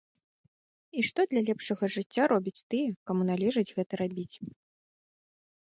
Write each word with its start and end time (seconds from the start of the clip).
І 1.01 1.03
што 1.09 1.19
для 1.33 1.41
лепшага 1.49 1.85
жыцця 1.97 2.23
робяць 2.33 2.55
тыя, 2.69 2.89
каму 3.11 3.21
належыць 3.33 3.67
гэта 3.79 3.93
рабіць? 4.05 4.35